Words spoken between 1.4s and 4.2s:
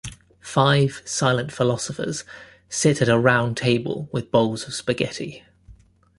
philosophers sit at a round table